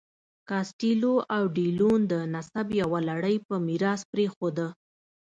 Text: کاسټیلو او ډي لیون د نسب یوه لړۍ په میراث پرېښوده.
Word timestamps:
کاسټیلو 0.49 1.13
او 1.35 1.43
ډي 1.55 1.67
لیون 1.77 2.01
د 2.11 2.13
نسب 2.33 2.67
یوه 2.81 2.99
لړۍ 3.09 3.35
په 3.47 3.55
میراث 3.67 4.01
پرېښوده. 4.11 4.67